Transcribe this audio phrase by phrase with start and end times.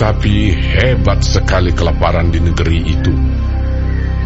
[0.00, 3.12] Tetapi hebat sekali kelaparan di negeri itu.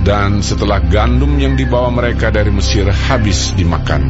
[0.07, 4.07] Dan setelah gandum yang dibawa mereka dari Mesir habis dimakan,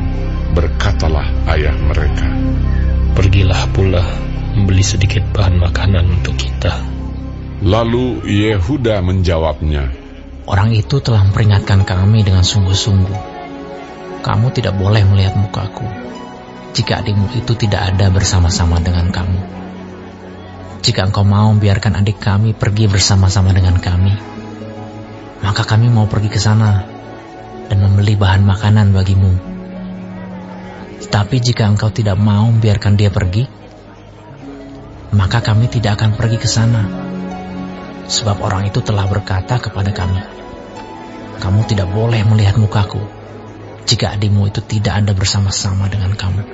[0.53, 1.25] berkatalah
[1.57, 2.29] ayah mereka,
[3.17, 4.05] Pergilah pula
[4.53, 6.85] membeli sedikit bahan makanan untuk kita.
[7.65, 9.89] Lalu Yehuda menjawabnya,
[10.45, 13.21] Orang itu telah memperingatkan kami dengan sungguh-sungguh.
[14.21, 15.89] Kamu tidak boleh melihat mukaku
[16.77, 19.64] jika adikmu itu tidak ada bersama-sama dengan kamu.
[20.85, 24.13] Jika engkau mau biarkan adik kami pergi bersama-sama dengan kami,
[25.41, 26.85] maka kami mau pergi ke sana
[27.73, 29.33] dan membeli bahan makanan bagimu.
[31.01, 33.49] Tetapi jika engkau tidak mau biarkan dia pergi,
[35.17, 36.85] maka kami tidak akan pergi ke sana.
[38.05, 40.21] Sebab orang itu telah berkata kepada kami,
[41.41, 43.01] kamu tidak boleh melihat mukaku
[43.89, 46.45] jika adikmu itu tidak ada bersama-sama dengan kamu.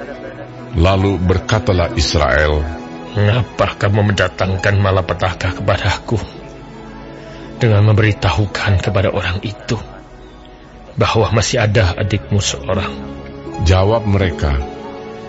[0.78, 2.62] Lalu berkatalah Israel,
[3.10, 6.18] Mengapa kamu mendatangkan malapetaka kepadaku
[7.58, 9.76] dengan memberitahukan kepada orang itu
[10.94, 12.92] bahwa masih ada adikmu seorang?
[13.66, 14.56] Jawab mereka,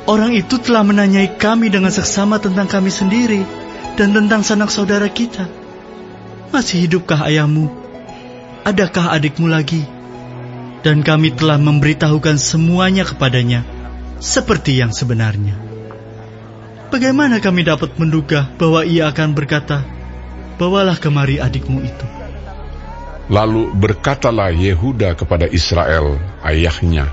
[0.10, 3.46] Orang itu telah menanyai kami dengan seksama tentang kami sendiri
[3.94, 5.46] dan tentang sanak saudara kita.
[6.50, 7.70] Masih hidupkah ayahmu?
[8.66, 9.86] Adakah adikmu lagi?
[10.82, 13.62] Dan kami telah memberitahukan semuanya kepadanya,
[14.18, 15.71] seperti yang sebenarnya.
[16.92, 19.88] Bagaimana kami dapat menduga bahwa ia akan berkata,
[20.60, 22.06] Bawalah kemari adikmu itu.
[23.32, 27.08] Lalu berkatalah Yehuda kepada Israel, ayahnya,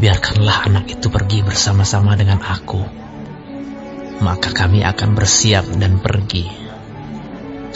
[0.00, 2.80] Biarkanlah anak itu pergi bersama-sama dengan aku.
[4.24, 6.48] Maka kami akan bersiap dan pergi.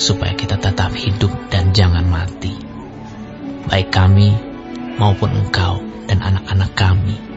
[0.01, 2.57] Supaya kita tetap hidup dan jangan mati.
[3.69, 4.33] Baik kami
[4.97, 7.34] maupun engkau dan anak-anak kami.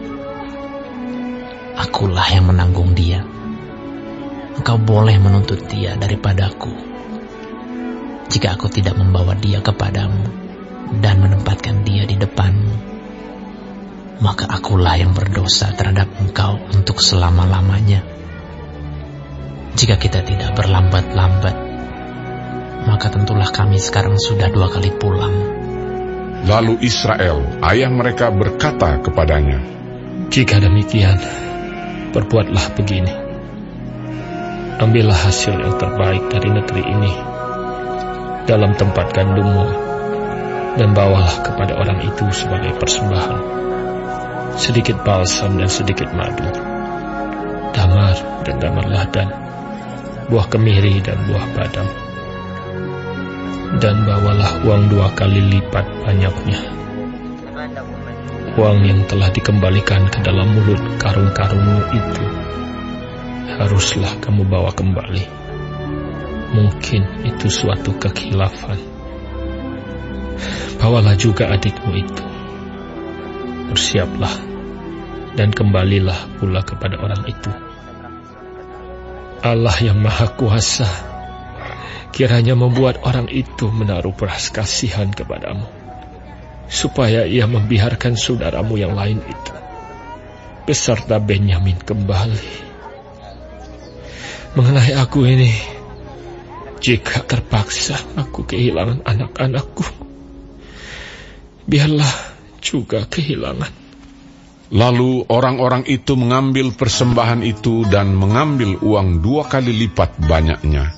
[1.78, 3.22] Akulah yang menanggung dia.
[4.58, 6.74] Engkau boleh menuntut dia daripadaku.
[8.34, 10.26] Jika aku tidak membawa dia kepadamu
[11.00, 12.74] dan menempatkan dia di depanmu,
[14.18, 18.02] maka akulah yang berdosa terhadap engkau untuk selama-lamanya.
[19.78, 21.56] Jika kita tidak berlambat-lambat,
[22.90, 25.36] maka tentulah kami sekarang sudah dua kali pulang.
[26.50, 29.62] Lalu Israel, ayah mereka berkata kepadanya,
[30.34, 31.20] Jika demikian,
[32.12, 33.14] perbuatlah begini.
[34.78, 37.14] Ambillah hasil yang terbaik dari negeri ini
[38.46, 39.68] dalam tempat gandummu
[40.78, 43.58] dan bawalah kepada orang itu sebagai persembahan.
[44.58, 46.46] Sedikit balsam dan sedikit madu,
[47.74, 48.16] damar
[48.46, 49.30] dan damar ladan,
[50.30, 51.88] buah kemiri dan buah badam.
[53.78, 56.87] Dan bawalah uang dua kali lipat banyaknya.
[58.58, 62.26] Uang yang telah dikembalikan ke dalam mulut karung-karungmu itu
[63.58, 65.26] haruslah kamu bawa kembali.
[66.58, 68.82] Mungkin itu suatu kekhilafan.
[70.82, 72.26] Bawalah juga adikmu itu.
[73.70, 74.34] Bersiaplah
[75.38, 77.54] dan kembalilah pula kepada orang itu.
[79.46, 80.90] Allah yang Maha Kuasa
[82.10, 85.77] kiranya membuat orang itu menaruh beras kasihan kepadamu
[86.68, 89.58] supaya ia membiarkan saudaramu yang lain itu
[90.68, 92.68] beserta Benyamin kembali.
[94.60, 95.56] Mengenai aku ini,
[96.84, 99.88] jika terpaksa aku kehilangan anak-anakku,
[101.64, 102.12] biarlah
[102.60, 103.88] juga kehilangan.
[104.68, 110.92] Lalu orang-orang itu mengambil persembahan itu dan mengambil uang dua kali lipat banyaknya.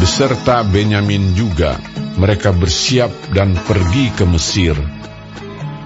[0.00, 1.76] Beserta Benyamin juga,
[2.16, 5.01] mereka bersiap dan pergi ke Mesir.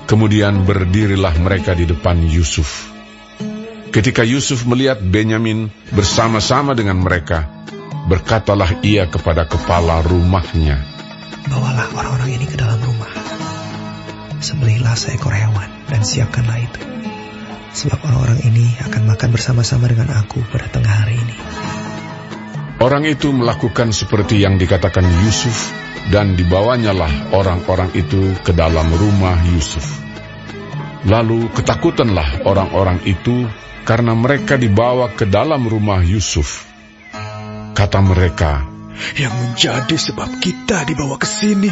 [0.07, 2.95] Kemudian berdirilah mereka di depan Yusuf.
[3.91, 7.51] Ketika Yusuf melihat Benyamin bersama-sama dengan mereka,
[8.07, 10.97] berkatalah ia kepada kepala rumahnya,
[11.47, 13.11] Bawalah orang-orang ini ke dalam rumah.
[14.43, 16.81] Sembelihlah seekor hewan dan siapkanlah itu.
[17.71, 21.37] Sebab orang-orang ini akan makan bersama-sama dengan aku pada tengah hari ini.
[22.77, 25.73] Orang itu melakukan seperti yang dikatakan Yusuf
[26.13, 30.05] dan dibawanyalah orang-orang itu ke dalam rumah Yusuf.
[31.09, 33.49] Lalu ketakutanlah orang-orang itu
[33.89, 36.69] karena mereka dibawa ke dalam rumah Yusuf.
[37.73, 38.77] Kata mereka,
[39.17, 41.69] Yang menjadi sebab kita dibawa ke sini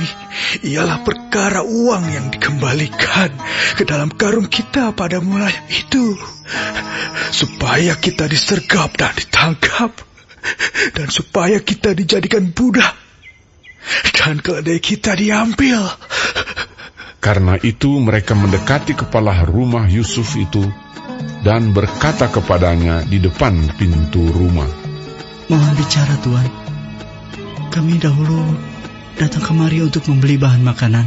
[0.60, 3.32] ialah perkara uang yang dikembalikan
[3.80, 6.16] ke dalam karung kita pada mulanya itu.
[7.32, 10.13] Supaya kita disergap dan ditangkap.
[10.94, 12.92] Dan supaya kita dijadikan budak.
[14.12, 15.84] Dan keledai kita diambil.
[17.24, 20.60] Karena itu mereka mendekati kepala rumah Yusuf itu
[21.44, 24.68] dan berkata kepadanya di depan pintu rumah,
[25.52, 26.48] Mohon bicara Tuan.
[27.68, 28.40] Kami dahulu
[29.20, 31.04] datang kemari untuk membeli bahan makanan.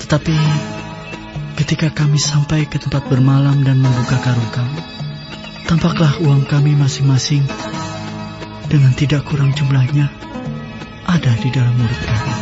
[0.00, 0.36] Tetapi
[1.60, 4.80] ketika kami sampai ke tempat bermalam dan membuka karung kami,
[5.68, 7.44] tampaklah uang kami masing-masing
[8.68, 10.08] dengan tidak kurang jumlahnya
[11.04, 12.34] ada di dalam mulut kami.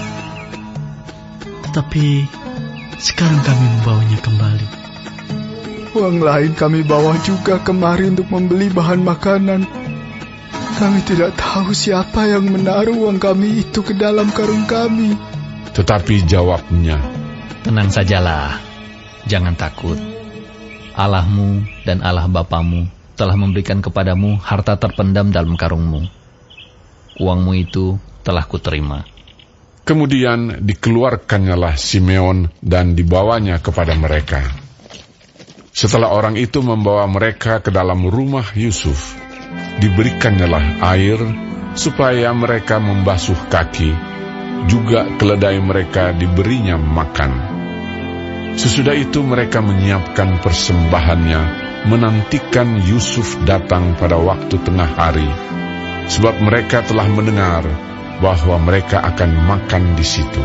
[1.68, 2.06] Tetapi
[3.00, 4.68] sekarang kami membawanya kembali.
[5.92, 9.68] Uang lain kami bawa juga kemari untuk membeli bahan makanan.
[10.80, 15.14] Kami tidak tahu siapa yang menaruh uang kami itu ke dalam karung kami.
[15.72, 16.96] Tetapi jawabnya,
[17.62, 18.58] Tenang sajalah,
[19.30, 19.94] jangan takut.
[20.98, 26.10] Allahmu dan Allah Bapamu telah memberikan kepadamu harta terpendam dalam karungmu.
[27.22, 27.94] Uangmu itu
[28.26, 29.06] telah kuterima.
[29.86, 34.42] Kemudian dikeluarkannyalah Simeon dan dibawanya kepada mereka.
[35.70, 39.14] Setelah orang itu membawa mereka ke dalam rumah Yusuf,
[39.78, 40.50] diberikannya
[40.82, 41.22] air
[41.78, 43.94] supaya mereka membasuh kaki,
[44.66, 47.32] juga keledai mereka diberinya makan.
[48.58, 55.26] Sesudah itu mereka menyiapkan persembahannya, menantikan Yusuf datang pada waktu tengah hari,
[56.06, 57.66] sebab mereka telah mendengar
[58.22, 60.42] bahwa mereka akan makan di situ.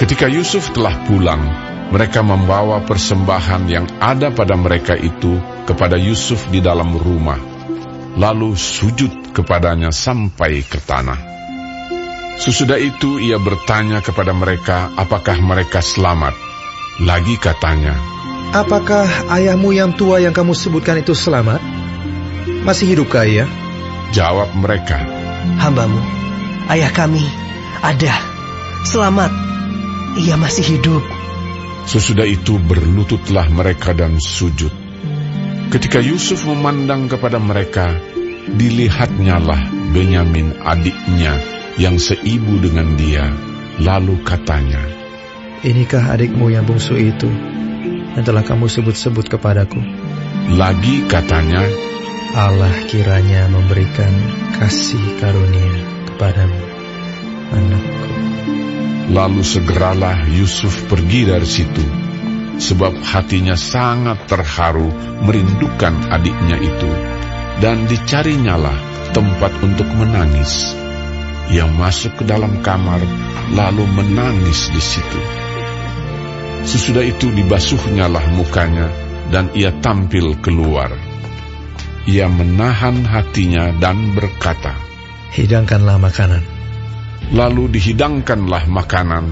[0.00, 1.44] Ketika Yusuf telah pulang,
[1.92, 5.36] mereka membawa persembahan yang ada pada mereka itu
[5.68, 7.36] kepada Yusuf di dalam rumah,
[8.16, 11.20] lalu sujud kepadanya sampai ke tanah.
[12.40, 16.32] Sesudah itu ia bertanya kepada mereka apakah mereka selamat.
[17.04, 17.92] Lagi katanya,
[18.50, 21.62] Apakah ayahmu yang tua yang kamu sebutkan itu selamat?
[22.66, 23.46] Masih hidupkah ia?
[24.10, 24.98] Jawab mereka,
[25.62, 26.02] Hambamu,
[26.66, 27.22] ayah kami,
[27.78, 28.10] ada,
[28.82, 29.30] selamat,
[30.18, 30.98] ia masih hidup.
[31.86, 34.74] Sesudah itu berlututlah mereka dan sujud.
[35.70, 37.94] Ketika Yusuf memandang kepada mereka,
[38.50, 41.38] dilihatnyalah Benyamin adiknya
[41.78, 43.30] yang seibu dengan dia.
[43.78, 44.82] Lalu katanya,
[45.62, 47.30] Inikah adikmu yang bungsu itu
[48.16, 49.78] yang telah kamu sebut-sebut kepadaku?
[50.50, 51.62] Lagi katanya,
[52.34, 54.10] Allah kiranya memberikan
[54.58, 55.74] kasih karunia
[56.10, 56.62] kepadamu,
[57.54, 58.10] anakku.
[59.10, 61.86] Lalu segeralah Yusuf pergi dari situ,
[62.62, 64.90] sebab hatinya sangat terharu
[65.26, 66.90] merindukan adiknya itu,
[67.58, 68.78] dan dicarinyalah
[69.10, 70.74] tempat untuk menangis.
[71.50, 73.02] Ia masuk ke dalam kamar,
[73.50, 75.49] lalu menangis di situ.
[76.64, 78.88] Sesudah itu dibasuhnyalah mukanya
[79.32, 80.92] dan ia tampil keluar.
[82.04, 84.74] Ia menahan hatinya dan berkata,
[85.30, 86.42] Hidangkanlah makanan.
[87.30, 89.30] Lalu dihidangkanlah makanan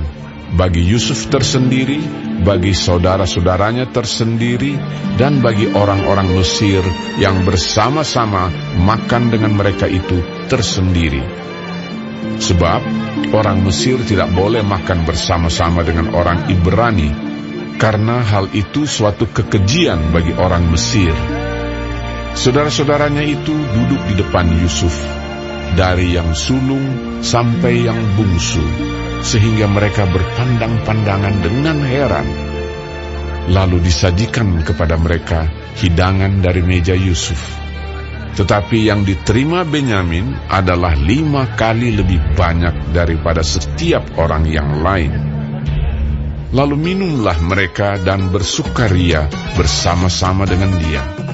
[0.54, 2.00] bagi Yusuf tersendiri,
[2.40, 4.78] bagi saudara-saudaranya tersendiri,
[5.20, 6.80] dan bagi orang-orang Mesir
[7.20, 8.48] yang bersama-sama
[8.78, 11.20] makan dengan mereka itu tersendiri.
[12.38, 12.80] Sebab
[13.34, 17.10] orang Mesir tidak boleh makan bersama-sama dengan orang Ibrani,
[17.78, 21.10] karena hal itu suatu kekejian bagi orang Mesir.
[22.38, 24.94] Saudara-saudaranya itu duduk di depan Yusuf,
[25.74, 28.62] dari yang sulung sampai yang bungsu,
[29.26, 32.28] sehingga mereka berpandang-pandangan dengan heran.
[33.50, 35.48] Lalu disajikan kepada mereka
[35.80, 37.67] hidangan dari meja Yusuf.
[38.38, 45.10] Tetapi yang diterima Benyamin adalah lima kali lebih banyak daripada setiap orang yang lain.
[46.54, 49.26] Lalu minumlah mereka dan bersukaria
[49.58, 51.27] bersama-sama dengan dia.